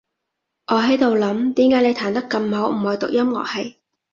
[0.65, 3.75] 我喺度諗，點解你彈得咁好，唔去讀音樂系？